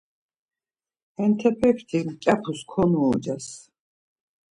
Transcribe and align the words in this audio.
Hentepekti 1.17 1.99
mǩyapus 2.07 2.59
konuuces. 2.71 3.47